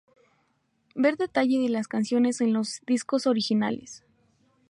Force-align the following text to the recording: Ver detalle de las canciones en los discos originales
Ver 0.95 1.15
detalle 1.15 1.59
de 1.59 1.69
las 1.69 1.87
canciones 1.87 2.41
en 2.41 2.53
los 2.53 2.81
discos 2.87 3.27
originales 3.27 4.03